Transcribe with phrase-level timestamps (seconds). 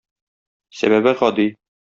[0.79, 1.49] Сәбәбе гади.